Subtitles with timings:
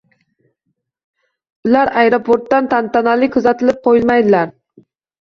[1.69, 4.57] Ular aeroportdan tantanali kuzatib qoʻyilmaydilar.